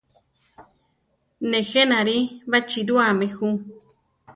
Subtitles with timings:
[1.49, 2.17] Nejé nari
[2.51, 3.47] baʼchirúami ju.